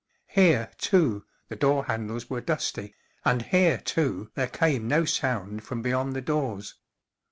Here, 0.29 0.71
too, 0.79 1.25
the 1.47 1.55
door 1.55 1.85
handles 1.85 2.27
were 2.27 2.41
dusty, 2.41 2.95
and 3.23 3.43
here, 3.43 3.77
too, 3.77 4.31
there 4.33 4.47
came 4.47 4.87
no 4.87 5.05
sound 5.05 5.63
from 5.63 5.83
beyond 5.83 6.15
the 6.15 6.21
doors. 6.21 6.73